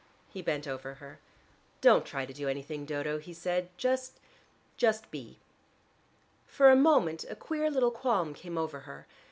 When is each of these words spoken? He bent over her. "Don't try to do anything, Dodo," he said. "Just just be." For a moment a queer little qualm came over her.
He 0.27 0.41
bent 0.41 0.67
over 0.67 0.95
her. 0.95 1.19
"Don't 1.79 2.07
try 2.07 2.25
to 2.25 2.33
do 2.33 2.49
anything, 2.49 2.85
Dodo," 2.87 3.19
he 3.19 3.33
said. 3.35 3.69
"Just 3.77 4.19
just 4.75 5.11
be." 5.11 5.37
For 6.47 6.71
a 6.71 6.75
moment 6.75 7.23
a 7.29 7.35
queer 7.35 7.69
little 7.69 7.91
qualm 7.91 8.33
came 8.33 8.57
over 8.57 8.79
her. 8.79 9.05